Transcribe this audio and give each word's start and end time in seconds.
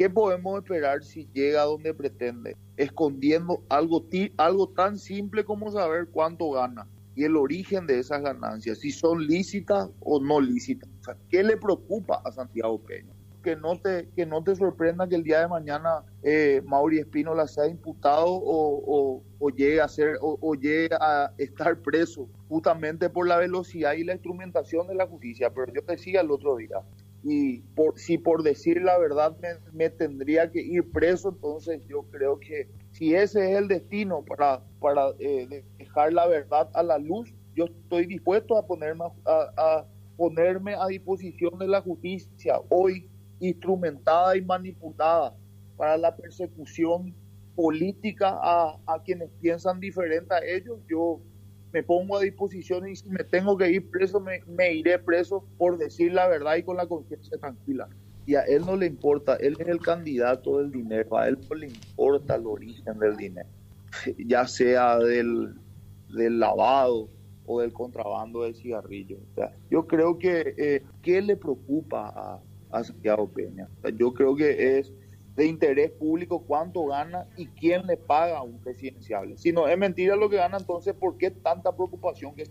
¿Qué 0.00 0.08
podemos 0.08 0.56
esperar 0.56 1.04
si 1.04 1.28
llega 1.34 1.60
a 1.60 1.66
donde 1.66 1.92
pretende? 1.92 2.56
Escondiendo 2.78 3.62
algo, 3.68 4.06
algo 4.38 4.68
tan 4.70 4.98
simple 4.98 5.44
como 5.44 5.70
saber 5.70 6.08
cuánto 6.10 6.52
gana 6.52 6.88
y 7.14 7.24
el 7.24 7.36
origen 7.36 7.86
de 7.86 7.98
esas 7.98 8.22
ganancias, 8.22 8.78
si 8.78 8.92
son 8.92 9.26
lícitas 9.26 9.90
o 10.00 10.18
no 10.18 10.40
lícitas. 10.40 10.88
¿Qué 11.28 11.42
le 11.42 11.58
preocupa 11.58 12.22
a 12.24 12.32
Santiago 12.32 12.80
Peña? 12.82 13.12
Que 13.42 13.56
no 13.56 13.78
te, 13.78 14.08
que 14.16 14.24
no 14.24 14.42
te 14.42 14.56
sorprenda 14.56 15.06
que 15.06 15.16
el 15.16 15.22
día 15.22 15.40
de 15.40 15.48
mañana 15.48 16.02
eh, 16.22 16.62
Mauri 16.64 16.98
Espínola 16.98 17.46
sea 17.46 17.66
imputado 17.66 18.24
o, 18.26 19.22
llegue 19.54 19.82
a 19.82 19.88
ser 19.88 20.16
o, 20.22 20.38
o, 20.40 20.54
llegue 20.54 20.94
a 20.98 21.30
estar 21.36 21.78
preso 21.78 22.26
justamente 22.48 23.10
por 23.10 23.28
la 23.28 23.36
velocidad 23.36 23.92
y 23.92 24.04
la 24.04 24.14
instrumentación 24.14 24.86
de 24.86 24.94
la 24.94 25.06
justicia. 25.06 25.50
Pero 25.50 25.70
yo 25.74 25.82
decía 25.82 26.22
el 26.22 26.30
otro 26.30 26.56
día, 26.56 26.78
y 27.22 27.58
por, 27.74 27.98
si 27.98 28.16
por 28.16 28.42
decir 28.42 28.80
la 28.82 28.98
verdad 28.98 29.36
me, 29.72 29.90
tendría 29.90 30.50
que 30.50 30.60
ir 30.60 30.90
preso, 30.90 31.30
entonces 31.30 31.86
yo 31.86 32.02
creo 32.10 32.40
que 32.40 32.68
si 32.92 33.14
ese 33.14 33.52
es 33.52 33.58
el 33.58 33.68
destino 33.68 34.24
para, 34.24 34.62
para 34.80 35.10
eh, 35.18 35.64
dejar 35.78 36.12
la 36.12 36.26
verdad 36.26 36.70
a 36.72 36.82
la 36.82 36.98
luz, 36.98 37.32
yo 37.54 37.66
estoy 37.66 38.06
dispuesto 38.06 38.56
a 38.56 38.66
ponerme 38.66 39.04
a, 39.26 39.86
ponerme 40.16 40.74
a 40.74 40.86
disposición 40.86 41.58
de 41.58 41.68
la 41.68 41.80
justicia 41.82 42.60
hoy 42.68 43.08
instrumentada 43.38 44.36
y 44.36 44.42
manipulada 44.42 45.34
para 45.76 45.96
la 45.96 46.14
persecución 46.14 47.14
política 47.54 48.38
a, 48.42 48.78
a 48.86 49.02
quienes 49.02 49.30
piensan 49.40 49.80
diferente 49.80 50.34
a 50.34 50.44
ellos, 50.44 50.78
yo 50.88 51.20
me 51.72 51.82
pongo 51.82 52.16
a 52.16 52.20
disposición 52.20 52.88
y 52.88 52.96
si 52.96 53.08
me 53.08 53.24
tengo 53.24 53.56
que 53.56 53.70
ir 53.70 53.90
preso, 53.90 54.20
me, 54.20 54.72
iré 54.72 54.98
preso 54.98 55.44
por 55.58 55.78
decir 55.78 56.12
la 56.12 56.28
verdad 56.28 56.56
y 56.56 56.62
con 56.62 56.76
la 56.76 56.86
conciencia 56.86 57.38
tranquila. 57.38 57.88
Y 58.26 58.34
a 58.34 58.42
él 58.42 58.64
no 58.66 58.76
le 58.76 58.86
importa, 58.86 59.36
él 59.36 59.56
es 59.58 59.68
el 59.68 59.80
candidato 59.80 60.58
del 60.58 60.70
dinero, 60.70 61.16
a 61.16 61.28
él 61.28 61.38
no 61.48 61.56
le 61.56 61.66
importa 61.66 62.36
el 62.36 62.46
origen 62.46 62.98
del 62.98 63.16
dinero, 63.16 63.48
ya 64.18 64.46
sea 64.46 64.98
del, 64.98 65.54
del 66.08 66.38
lavado 66.38 67.08
o 67.46 67.60
del 67.60 67.72
contrabando 67.72 68.42
de 68.42 68.54
cigarrillos. 68.54 69.20
yo 69.70 69.86
creo 69.86 70.18
que, 70.18 70.54
eh, 70.56 70.82
¿qué 71.02 71.20
le 71.22 71.36
preocupa 71.36 72.40
a 72.70 72.84
Santiago 72.84 73.28
Peña? 73.28 73.68
yo 73.96 74.14
creo 74.14 74.36
que 74.36 74.78
es 74.78 74.92
de 75.40 75.46
interés 75.46 75.90
público 75.92 76.44
cuánto 76.46 76.84
gana 76.84 77.26
y 77.34 77.46
quién 77.46 77.86
le 77.86 77.96
paga 77.96 78.36
a 78.36 78.42
un 78.42 78.60
presidenciable. 78.60 79.38
Si 79.38 79.52
no 79.52 79.66
es 79.68 79.78
mentira 79.78 80.14
lo 80.14 80.28
que 80.28 80.36
gana, 80.36 80.58
entonces 80.58 80.92
¿por 80.92 81.16
qué 81.16 81.30
tanta 81.30 81.74
preocupación 81.74 82.34
que 82.34 82.44